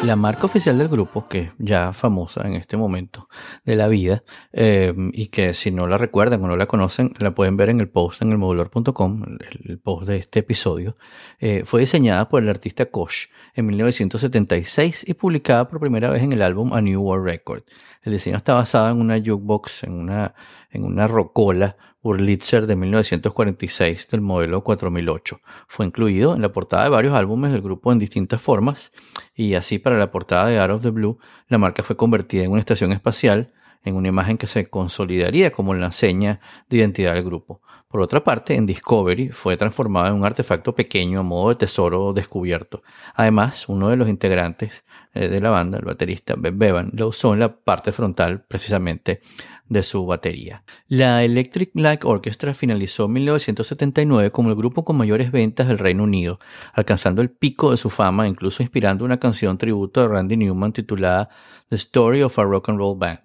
La 0.03 0.17
marca 0.17 0.47
oficial 0.47 0.79
del 0.79 0.89
grupo, 0.89 1.29
que 1.29 1.53
ya 1.59 1.93
famosa 1.93 2.45
en 2.45 2.55
este 2.55 2.77
momento 2.77 3.29
de 3.65 3.77
la 3.77 3.87
vida, 3.87 4.25
eh, 4.53 4.93
y 5.13 5.29
que 5.29 5.55
si 5.55 5.71
no 5.71 5.87
la 5.87 5.97
recuerdan 5.97 6.43
o 6.43 6.49
no 6.49 6.57
la 6.57 6.67
conocen, 6.67 7.15
la 7.21 7.37
pueden 7.37 7.57
ver 7.57 7.71
en 7.71 7.79
el 7.79 7.89
post 7.89 8.21
en 8.21 8.33
el 8.33 8.39
modular.com, 8.39 9.23
el, 9.23 9.71
el 9.71 9.79
post 9.79 10.09
de 10.09 10.17
este 10.17 10.41
episodio, 10.41 10.97
eh, 11.39 11.63
fue 11.65 11.79
diseñada 11.79 12.29
por 12.29 12.43
el 12.43 12.49
artista 12.49 12.87
Koch 12.87 13.29
en 13.55 13.67
1976 13.67 15.05
y 15.07 15.15
publicada 15.15 15.69
por 15.69 15.79
primera 15.79 16.11
vez 16.11 16.25
en 16.25 16.33
el 16.33 16.43
álbum 16.43 16.73
A 16.73 16.81
New 16.81 17.01
World 17.01 17.25
Record. 17.25 17.63
El 18.03 18.13
diseño 18.13 18.37
está 18.37 18.55
basado 18.55 18.91
en 18.91 19.01
una 19.01 19.19
jukebox, 19.19 19.85
en 19.85 19.93
una, 19.93 20.35
en 20.73 20.85
una 20.85 21.07
rocola 21.07 21.77
Wurlitzer 22.03 22.67
de 22.67 22.75
1946 22.75 24.09
del 24.09 24.21
modelo 24.21 24.65
4008. 24.65 25.41
Fue 25.69 25.87
incluido 25.87 26.35
en 26.35 26.43
la 26.43 26.53
portada 26.53 26.85
de 26.85 26.91
varios 26.91 27.15
álbumes 27.15 27.53
del 27.53 27.63
grupo 27.63 27.93
en 27.93 27.99
distintas 27.99 28.41
formas 28.41 28.91
y 29.35 29.55
así 29.55 29.79
para 29.79 29.99
la 29.99 30.11
portada 30.11 30.49
de 30.49 30.59
Out 30.59 30.71
of 30.71 30.83
the 30.83 30.91
Blue 30.91 31.19
la 31.49 31.59
marca 31.59 31.83
fue 31.83 31.97
convertida 31.97 32.43
en 32.43 32.51
una 32.51 32.61
estación 32.61 32.93
espacial 32.93 33.53
en 33.85 33.97
una 33.97 34.09
imagen 34.09 34.39
que 34.39 34.47
se 34.47 34.69
consolidaría 34.69 35.53
como 35.53 35.75
la 35.75 35.93
seña 35.93 36.41
de 36.69 36.79
identidad 36.79 37.15
del 37.15 37.25
grupo. 37.25 37.61
Por 37.93 38.01
otra 38.01 38.25
parte, 38.25 38.55
en 38.55 38.65
Discovery 38.65 39.29
fue 39.29 39.59
transformada 39.59 40.09
en 40.09 40.15
un 40.15 40.25
artefacto 40.25 40.75
pequeño 40.75 41.21
a 41.21 41.23
modo 41.23 41.51
de 41.51 41.57
tesoro 41.57 42.15
descubierto. 42.15 42.83
Además, 43.15 43.69
uno 43.69 43.91
de 43.91 43.97
los 43.97 44.09
integrantes 44.09 44.83
eh, 45.13 45.29
de 45.29 45.41
la 45.43 45.51
banda, 45.51 45.77
el 45.77 45.85
baterista 45.85 46.35
Beb 46.39 46.55
Bevan, 46.57 46.91
lo 46.95 47.09
usó 47.09 47.35
en 47.35 47.41
la 47.41 47.55
parte 47.55 47.93
frontal 47.93 48.47
precisamente 48.49 49.21
de 49.69 49.83
su 49.83 50.07
batería. 50.07 50.65
La 50.89 51.23
Electric 51.23 51.73
Light 51.75 52.03
Orchestra 52.07 52.55
finalizó 52.55 53.05
en 53.05 53.13
1979 53.13 54.31
como 54.31 54.49
el 54.49 54.57
grupo 54.57 54.87
con 54.87 54.97
mayores 54.97 55.31
ventas 55.31 55.69
del 55.69 55.79
Reino 55.79 56.05
Unido, 56.05 56.39
alcanzando 56.73 57.21
el 57.21 57.29
pico 57.29 57.73
de 57.73 57.77
su 57.77 57.91
fama, 57.91 58.27
incluso 58.27 58.63
inspirando 58.63 59.05
una 59.05 59.21
canción 59.21 59.59
tributo 59.59 60.01
de 60.01 60.09
Randy 60.09 60.39
Newman 60.39 60.73
titulada 60.73 61.29
The 61.69 61.77
Story 61.77 62.23
of 62.23 62.39
a 62.39 62.45
Rock 62.45 62.71
and 62.71 62.79
Roll 62.79 62.97
Band. 62.99 63.21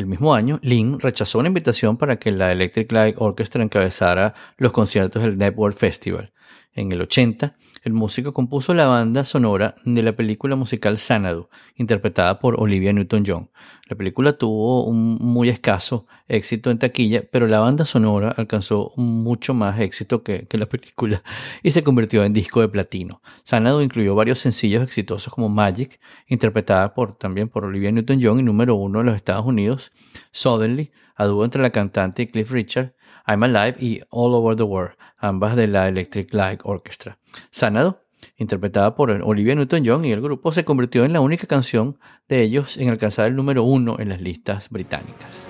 El 0.00 0.06
mismo 0.06 0.34
año, 0.34 0.58
Lynn 0.62 0.98
rechazó 0.98 1.40
una 1.40 1.48
invitación 1.48 1.98
para 1.98 2.16
que 2.16 2.30
la 2.30 2.50
Electric 2.52 2.90
Light 2.90 3.16
Orchestra 3.18 3.62
encabezara 3.62 4.32
los 4.56 4.72
conciertos 4.72 5.22
del 5.22 5.36
Network 5.36 5.76
Festival. 5.76 6.32
En 6.72 6.90
el 6.90 7.02
80, 7.02 7.54
el 7.82 7.92
músico 7.92 8.32
compuso 8.32 8.74
la 8.74 8.86
banda 8.86 9.24
sonora 9.24 9.76
de 9.84 10.02
la 10.02 10.12
película 10.12 10.56
musical 10.56 10.98
Xanadu, 10.98 11.48
interpretada 11.76 12.38
por 12.38 12.60
Olivia 12.60 12.92
Newton-John. 12.92 13.50
La 13.88 13.96
película 13.96 14.34
tuvo 14.34 14.84
un 14.84 15.16
muy 15.20 15.48
escaso 15.48 16.06
éxito 16.28 16.70
en 16.70 16.78
taquilla, 16.78 17.24
pero 17.30 17.46
la 17.46 17.60
banda 17.60 17.84
sonora 17.84 18.34
alcanzó 18.36 18.92
mucho 18.96 19.54
más 19.54 19.80
éxito 19.80 20.22
que, 20.22 20.46
la 20.52 20.66
película 20.66 21.22
y 21.62 21.70
se 21.70 21.82
convirtió 21.82 22.22
en 22.24 22.32
disco 22.32 22.60
de 22.60 22.68
platino. 22.68 23.22
Xanadu 23.44 23.80
incluyó 23.80 24.14
varios 24.14 24.38
sencillos 24.38 24.82
exitosos 24.82 25.32
como 25.32 25.48
Magic, 25.48 25.98
interpretada 26.28 26.94
por, 26.94 27.16
también 27.16 27.48
por 27.48 27.64
Olivia 27.64 27.90
Newton-John 27.90 28.40
y 28.40 28.42
número 28.42 28.74
uno 28.74 29.00
en 29.00 29.06
los 29.06 29.16
Estados 29.16 29.46
Unidos, 29.46 29.90
Suddenly, 30.32 30.92
a 31.16 31.24
dúo 31.24 31.44
entre 31.44 31.62
la 31.62 31.70
cantante 31.70 32.30
Cliff 32.30 32.50
Richard, 32.50 32.94
I'm 33.26 33.42
Alive 33.42 33.76
y 33.80 34.00
All 34.10 34.34
Over 34.34 34.56
the 34.56 34.62
World, 34.62 34.96
ambas 35.20 35.56
de 35.56 35.68
la 35.68 35.88
Electric 35.88 36.32
Light 36.34 36.60
Orchestra. 36.64 37.18
Xanadu, 37.52 37.98
interpretada 38.36 38.94
por 38.94 39.10
Olivia 39.10 39.54
Newton-John 39.54 40.04
y 40.04 40.12
el 40.12 40.20
grupo, 40.20 40.52
se 40.52 40.64
convirtió 40.64 41.04
en 41.04 41.12
la 41.12 41.20
única 41.20 41.46
canción 41.46 41.98
de 42.28 42.42
ellos 42.42 42.76
en 42.76 42.88
alcanzar 42.88 43.26
el 43.26 43.36
número 43.36 43.62
uno 43.62 43.96
en 43.98 44.08
las 44.08 44.20
listas 44.20 44.70
británicas. 44.70 45.49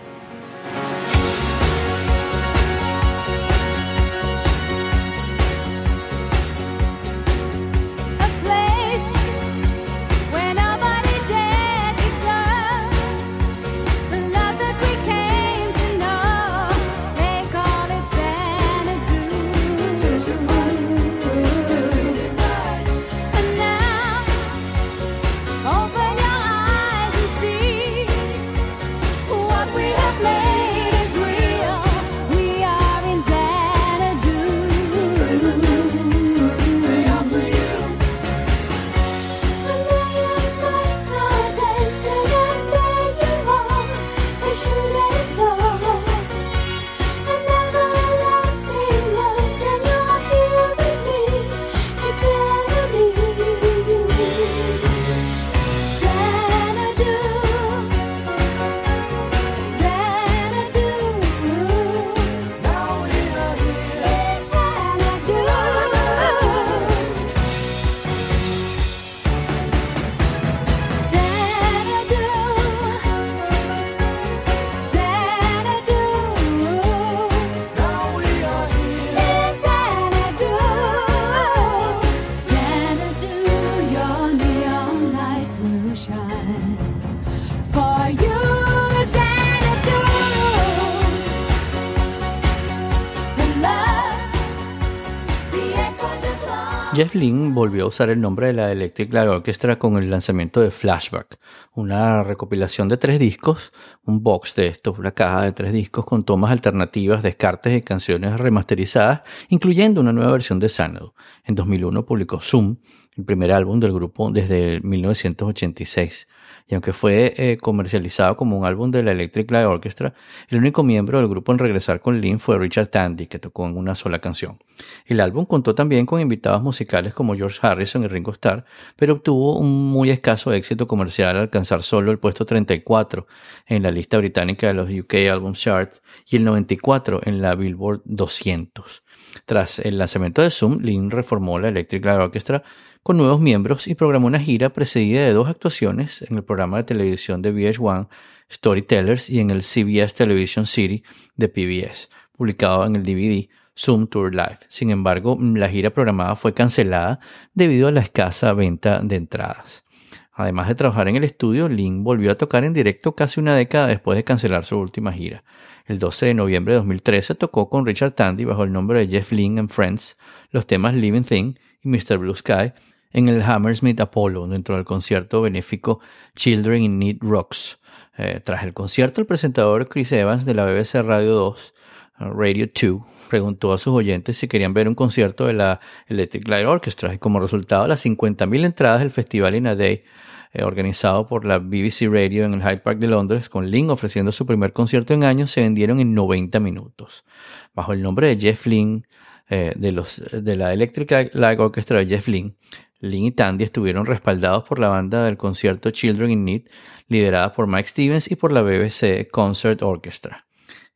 Volvió 97.28 97.84
a 97.84 97.88
usar 97.88 98.08
el 98.08 98.18
nombre 98.18 98.46
de 98.46 98.54
la 98.54 98.72
Electric 98.72 99.12
Light 99.12 99.28
Orchestra 99.28 99.78
con 99.78 99.98
el 99.98 100.10
lanzamiento 100.10 100.62
de 100.62 100.70
Flashback, 100.70 101.38
una 101.74 102.22
recopilación 102.22 102.88
de 102.88 102.96
tres 102.96 103.18
discos, 103.18 103.72
un 104.04 104.22
box 104.22 104.54
de 104.54 104.68
estos, 104.68 104.98
una 104.98 105.10
caja 105.10 105.42
de 105.42 105.52
tres 105.52 105.72
discos 105.74 106.06
con 106.06 106.24
tomas 106.24 106.50
alternativas, 106.50 107.22
descartes 107.22 107.76
y 107.76 107.82
canciones 107.82 108.40
remasterizadas, 108.40 109.20
incluyendo 109.50 110.00
una 110.00 110.12
nueva 110.12 110.32
versión 110.32 110.58
de 110.60 110.70
Xanadu. 110.70 111.12
En 111.44 111.54
2001 111.54 112.06
publicó 112.06 112.40
Zoom, 112.40 112.76
el 113.18 113.24
primer 113.26 113.52
álbum 113.52 113.80
del 113.80 113.92
grupo 113.92 114.30
desde 114.30 114.80
1986. 114.80 116.26
Y 116.70 116.74
aunque 116.74 116.92
fue 116.92 117.34
eh, 117.36 117.58
comercializado 117.60 118.36
como 118.36 118.56
un 118.56 118.64
álbum 118.64 118.92
de 118.92 119.02
la 119.02 119.10
Electric 119.10 119.50
Light 119.50 119.66
Orchestra, 119.66 120.14
el 120.48 120.58
único 120.58 120.84
miembro 120.84 121.18
del 121.18 121.26
grupo 121.26 121.50
en 121.50 121.58
regresar 121.58 122.00
con 122.00 122.20
Lynn 122.20 122.38
fue 122.38 122.58
Richard 122.58 122.88
Tandy, 122.88 123.26
que 123.26 123.40
tocó 123.40 123.66
en 123.66 123.76
una 123.76 123.96
sola 123.96 124.20
canción. 124.20 124.56
El 125.04 125.18
álbum 125.18 125.46
contó 125.46 125.74
también 125.74 126.06
con 126.06 126.20
invitados 126.20 126.62
musicales 126.62 127.12
como 127.12 127.34
George 127.34 127.58
Harrison 127.60 128.04
y 128.04 128.06
Ringo 128.06 128.30
Starr, 128.30 128.64
pero 128.94 129.14
obtuvo 129.14 129.58
un 129.58 129.90
muy 129.90 130.10
escaso 130.10 130.52
éxito 130.52 130.86
comercial 130.86 131.30
al 131.30 131.42
alcanzar 131.42 131.82
solo 131.82 132.12
el 132.12 132.20
puesto 132.20 132.46
34 132.46 133.26
en 133.66 133.82
la 133.82 133.90
lista 133.90 134.18
británica 134.18 134.68
de 134.68 134.74
los 134.74 134.88
UK 134.88 135.14
Album 135.28 135.54
Charts 135.54 136.02
y 136.30 136.36
el 136.36 136.44
94 136.44 137.22
en 137.24 137.42
la 137.42 137.56
Billboard 137.56 138.02
200. 138.04 139.02
Tras 139.44 139.80
el 139.80 139.98
lanzamiento 139.98 140.40
de 140.40 140.50
Zoom, 140.50 140.78
Lynn 140.80 141.10
reformó 141.10 141.58
la 141.58 141.68
Electric 141.68 142.04
Light 142.04 142.20
Orchestra 142.20 142.62
con 143.02 143.16
nuevos 143.16 143.40
miembros 143.40 143.88
y 143.88 143.94
programó 143.94 144.26
una 144.26 144.38
gira 144.38 144.70
precedida 144.70 145.22
de 145.22 145.32
dos 145.32 145.48
actuaciones 145.48 146.22
en 146.22 146.36
el 146.36 146.44
programa 146.44 146.76
de 146.78 146.82
televisión 146.84 147.42
de 147.42 147.52
VH1 147.54 148.08
Storytellers 148.50 149.30
y 149.30 149.40
en 149.40 149.50
el 149.50 149.62
CBS 149.62 150.14
Television 150.14 150.66
City 150.66 151.02
de 151.36 151.48
PBS, 151.48 152.10
publicado 152.36 152.84
en 152.84 152.96
el 152.96 153.02
DVD 153.02 153.48
Zoom 153.76 154.06
Tour 154.08 154.34
Live. 154.34 154.58
Sin 154.68 154.90
embargo, 154.90 155.38
la 155.40 155.68
gira 155.68 155.90
programada 155.90 156.36
fue 156.36 156.52
cancelada 156.52 157.20
debido 157.54 157.88
a 157.88 157.92
la 157.92 158.00
escasa 158.00 158.52
venta 158.52 159.00
de 159.00 159.16
entradas. 159.16 159.84
Además 160.32 160.68
de 160.68 160.74
trabajar 160.74 161.08
en 161.08 161.16
el 161.16 161.24
estudio, 161.24 161.68
Lynn 161.68 162.02
volvió 162.02 162.30
a 162.32 162.38
tocar 162.38 162.64
en 162.64 162.72
directo 162.72 163.14
casi 163.14 163.40
una 163.40 163.54
década 163.54 163.88
después 163.88 164.16
de 164.16 164.24
cancelar 164.24 164.64
su 164.64 164.78
última 164.78 165.12
gira. 165.12 165.44
El 165.86 165.98
12 165.98 166.26
de 166.26 166.34
noviembre 166.34 166.72
de 166.74 166.78
2013 166.78 167.34
tocó 167.34 167.68
con 167.68 167.84
Richard 167.84 168.12
Tandy 168.12 168.44
bajo 168.44 168.64
el 168.64 168.72
nombre 168.72 169.00
de 169.00 169.08
Jeff 169.08 169.32
Lynne 169.32 169.60
and 169.60 169.70
Friends 169.70 170.16
los 170.50 170.66
temas 170.66 170.94
Living 170.94 171.24
Thing 171.24 171.54
y 171.82 171.88
Mr. 171.88 172.16
Blue 172.18 172.34
Sky 172.34 172.72
en 173.12 173.28
el 173.28 173.42
Hammersmith 173.42 174.00
Apollo 174.00 174.46
dentro 174.46 174.76
del 174.76 174.84
concierto 174.84 175.42
benéfico 175.42 176.00
Children 176.36 176.82
in 176.82 176.98
Need 176.98 177.18
Rocks. 177.20 177.78
Eh, 178.16 178.40
tras 178.44 178.64
el 178.64 178.74
concierto, 178.74 179.20
el 179.20 179.26
presentador 179.26 179.88
Chris 179.88 180.12
Evans 180.12 180.44
de 180.44 180.54
la 180.54 180.66
BBC 180.66 181.02
Radio 181.02 181.34
2 181.34 181.74
Radio 182.20 182.68
2 182.74 183.02
preguntó 183.30 183.72
a 183.72 183.78
sus 183.78 183.94
oyentes 183.94 184.36
si 184.36 184.46
querían 184.46 184.74
ver 184.74 184.88
un 184.88 184.94
concierto 184.94 185.46
de 185.46 185.54
la 185.54 185.80
Electric 186.06 186.46
Light 186.48 186.66
Orchestra 186.66 187.14
y 187.14 187.18
como 187.18 187.40
resultado 187.40 187.86
las 187.86 188.04
50.000 188.04 188.66
entradas 188.66 189.00
del 189.00 189.10
festival 189.10 189.54
In 189.54 189.66
a 189.66 189.74
Day 189.74 190.04
eh, 190.52 190.64
organizado 190.64 191.26
por 191.26 191.44
la 191.44 191.58
BBC 191.58 192.08
Radio 192.10 192.44
en 192.44 192.54
el 192.54 192.62
Hyde 192.62 192.78
Park 192.78 192.98
de 192.98 193.06
Londres, 193.06 193.48
con 193.48 193.70
Lynn 193.70 193.88
ofreciendo 193.90 194.32
su 194.32 194.46
primer 194.46 194.72
concierto 194.72 195.14
en 195.14 195.24
años, 195.24 195.52
se 195.52 195.62
vendieron 195.62 196.00
en 196.00 196.12
90 196.12 196.58
minutos. 196.60 197.24
Bajo 197.72 197.92
el 197.92 198.02
nombre 198.02 198.26
de 198.26 198.38
Jeff 198.38 198.66
Lynn, 198.66 199.06
eh, 199.48 199.72
de, 199.76 200.04
de 200.42 200.56
la 200.56 200.72
Electric 200.72 201.30
Light 201.34 201.60
Orchestra 201.60 202.00
de 202.00 202.06
Jeff 202.06 202.26
Lynn, 202.28 202.56
Lynn 203.00 203.24
y 203.24 203.32
Tandy 203.32 203.64
estuvieron 203.64 204.06
respaldados 204.06 204.64
por 204.64 204.78
la 204.78 204.88
banda 204.88 205.24
del 205.24 205.36
concierto 205.36 205.90
Children 205.90 206.30
in 206.30 206.44
Need, 206.44 206.62
liderada 207.08 207.52
por 207.52 207.66
Mike 207.66 207.88
Stevens 207.88 208.30
y 208.30 208.36
por 208.36 208.52
la 208.52 208.62
BBC 208.62 209.28
Concert 209.30 209.82
Orchestra. 209.82 210.46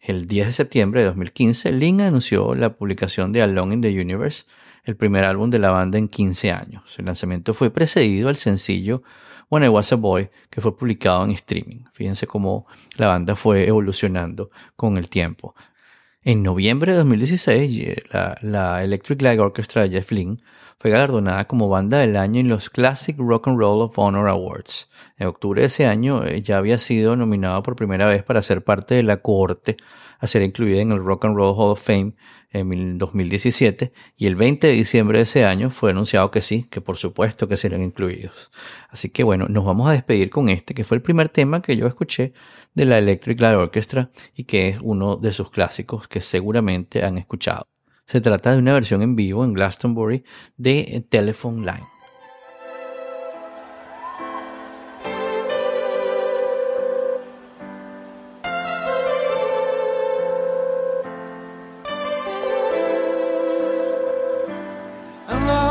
El 0.00 0.26
10 0.26 0.46
de 0.48 0.52
septiembre 0.52 1.00
de 1.00 1.06
2015, 1.06 1.72
Lynn 1.72 2.02
anunció 2.02 2.54
la 2.54 2.74
publicación 2.74 3.32
de 3.32 3.42
Alone 3.42 3.74
in 3.74 3.80
the 3.80 4.00
Universe, 4.00 4.44
el 4.84 4.96
primer 4.96 5.24
álbum 5.24 5.48
de 5.48 5.58
la 5.58 5.70
banda 5.70 5.96
en 5.96 6.08
15 6.08 6.52
años. 6.52 6.98
El 6.98 7.06
lanzamiento 7.06 7.54
fue 7.54 7.70
precedido 7.70 8.28
al 8.28 8.36
sencillo 8.36 9.02
When 9.48 9.64
I 9.64 9.68
Was 9.68 9.92
a 9.92 9.96
Boy, 9.96 10.28
que 10.50 10.60
fue 10.60 10.76
publicado 10.76 11.24
en 11.24 11.30
streaming. 11.30 11.84
Fíjense 11.92 12.26
cómo 12.26 12.66
la 12.96 13.08
banda 13.08 13.34
fue 13.34 13.66
evolucionando 13.66 14.50
con 14.76 14.98
el 14.98 15.08
tiempo. 15.08 15.54
En 16.26 16.42
noviembre 16.42 16.92
de 16.92 16.98
2016, 16.98 17.80
eh, 17.80 17.96
la, 18.10 18.38
la 18.40 18.82
Electric 18.82 19.20
Light 19.20 19.38
Orchestra 19.38 19.82
de 19.82 19.90
Jeff 19.90 20.10
Lynne 20.10 20.38
fue 20.78 20.90
galardonada 20.90 21.46
como 21.46 21.68
banda 21.68 21.98
del 21.98 22.16
año 22.16 22.40
en 22.40 22.48
los 22.48 22.70
Classic 22.70 23.14
Rock 23.18 23.48
and 23.48 23.58
Roll 23.58 23.82
of 23.82 23.98
Honor 23.98 24.28
Awards. 24.28 24.88
En 25.16 25.28
octubre 25.28 25.60
de 25.60 25.66
ese 25.68 25.86
año 25.86 26.24
eh, 26.24 26.42
ya 26.42 26.58
había 26.58 26.78
sido 26.78 27.14
nominado 27.16 27.62
por 27.62 27.76
primera 27.76 28.06
vez 28.06 28.22
para 28.24 28.42
ser 28.42 28.64
parte 28.64 28.94
de 28.96 29.02
la 29.04 29.18
cohorte 29.18 29.76
a 30.18 30.26
ser 30.26 30.42
incluida 30.42 30.80
en 30.80 30.90
el 30.92 30.98
Rock 31.04 31.24
and 31.26 31.36
Roll 31.36 31.54
Hall 31.56 31.70
of 31.72 31.82
Fame 31.84 32.14
en 32.50 32.68
mil- 32.68 32.98
2017 32.98 33.92
y 34.16 34.26
el 34.26 34.36
20 34.36 34.66
de 34.68 34.72
diciembre 34.72 35.18
de 35.18 35.22
ese 35.24 35.44
año 35.44 35.70
fue 35.70 35.90
anunciado 35.90 36.30
que 36.30 36.40
sí, 36.40 36.64
que 36.64 36.80
por 36.80 36.96
supuesto 36.96 37.46
que 37.48 37.56
serán 37.56 37.82
incluidos. 37.82 38.50
Así 38.88 39.10
que 39.10 39.22
bueno, 39.24 39.46
nos 39.48 39.64
vamos 39.64 39.88
a 39.88 39.92
despedir 39.92 40.30
con 40.30 40.48
este, 40.48 40.74
que 40.74 40.84
fue 40.84 40.96
el 40.96 41.02
primer 41.02 41.28
tema 41.28 41.62
que 41.62 41.76
yo 41.76 41.86
escuché 41.86 42.32
de 42.74 42.84
la 42.84 42.98
Electric 42.98 43.40
Light 43.40 43.58
Orchestra 43.58 44.10
y 44.34 44.44
que 44.44 44.68
es 44.68 44.78
uno 44.82 45.16
de 45.16 45.30
sus 45.32 45.50
clásicos 45.50 46.08
que 46.08 46.20
seguramente 46.20 47.04
han 47.04 47.18
escuchado. 47.18 47.66
Se 48.06 48.20
trata 48.20 48.52
de 48.52 48.58
una 48.58 48.74
versión 48.74 49.02
en 49.02 49.16
vivo 49.16 49.44
en 49.44 49.52
Glastonbury 49.54 50.24
de 50.56 51.06
Telephone 51.08 51.60
Line. 51.60 51.93
I 65.26 65.46
love 65.46 65.63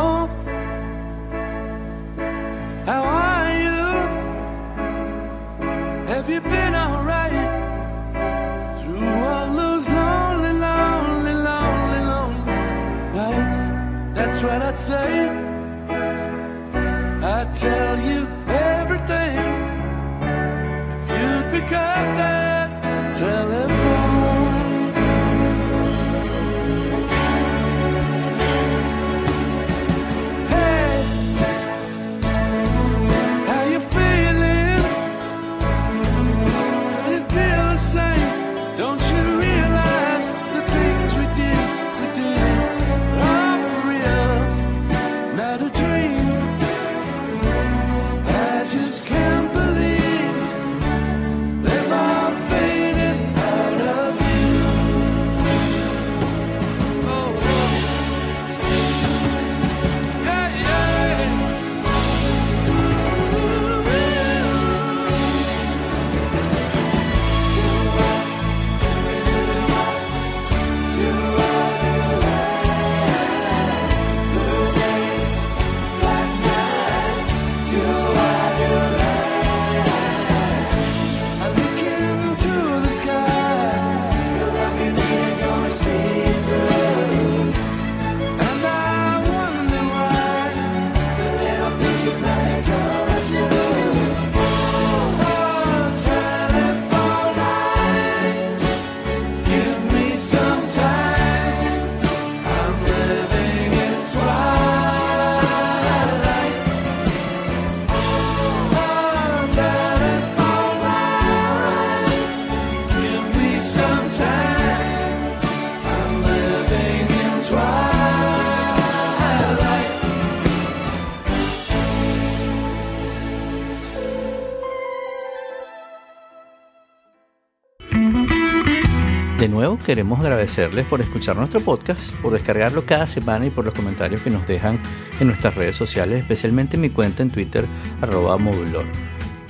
De 129.44 129.50
nuevo, 129.50 129.78
queremos 129.78 130.22
agradecerles 130.22 130.86
por 130.86 131.02
escuchar 131.02 131.36
nuestro 131.36 131.60
podcast, 131.60 132.14
por 132.22 132.32
descargarlo 132.32 132.86
cada 132.86 133.08
semana 133.08 133.46
y 133.46 133.50
por 133.50 133.66
los 133.66 133.74
comentarios 133.74 134.22
que 134.22 134.30
nos 134.30 134.48
dejan 134.48 134.80
en 135.20 135.28
nuestras 135.28 135.56
redes 135.56 135.76
sociales, 135.76 136.22
especialmente 136.22 136.78
en 136.78 136.82
mi 136.82 136.90
cuenta 136.90 137.24
en 137.24 137.30
Twitter, 137.30 137.66
arroba 138.00 138.38
modulor. 138.38 138.86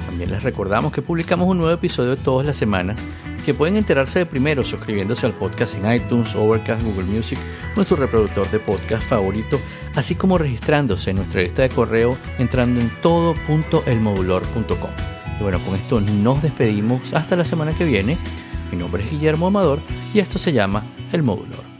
También 0.07 0.31
les 0.31 0.41
recordamos 0.41 0.91
que 0.91 1.03
publicamos 1.03 1.47
un 1.47 1.59
nuevo 1.59 1.71
episodio 1.71 2.17
todas 2.17 2.47
las 2.47 2.57
semanas 2.57 2.99
que 3.45 3.53
pueden 3.53 3.77
enterarse 3.77 4.17
de 4.17 4.25
primero 4.25 4.63
suscribiéndose 4.63 5.27
al 5.27 5.33
podcast 5.33 5.75
en 5.75 5.93
iTunes, 5.93 6.33
Overcast, 6.33 6.81
Google 6.81 7.05
Music 7.05 7.37
o 7.75 7.81
en 7.81 7.85
su 7.85 7.95
reproductor 7.95 8.49
de 8.49 8.57
podcast 8.57 9.03
favorito, 9.03 9.59
así 9.93 10.15
como 10.15 10.39
registrándose 10.39 11.11
en 11.11 11.17
nuestra 11.17 11.43
lista 11.43 11.61
de 11.61 11.69
correo 11.69 12.17
entrando 12.39 12.81
en 12.81 12.89
todo.elmodulor.com. 13.03 14.89
Y 15.39 15.43
bueno, 15.43 15.59
con 15.59 15.75
esto 15.75 16.01
nos 16.01 16.41
despedimos 16.41 17.13
hasta 17.13 17.35
la 17.35 17.45
semana 17.45 17.73
que 17.73 17.85
viene. 17.85 18.17
Mi 18.73 18.79
nombre 18.79 19.03
es 19.03 19.11
Guillermo 19.11 19.45
Amador 19.45 19.77
y 20.15 20.19
esto 20.19 20.39
se 20.39 20.51
llama 20.51 20.83
El 21.11 21.21
Módulo. 21.21 21.72